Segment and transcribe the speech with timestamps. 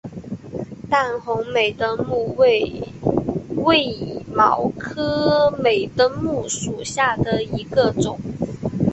[0.89, 2.81] 淡红美登木为
[3.57, 8.17] 卫矛科美登木属下的一个种。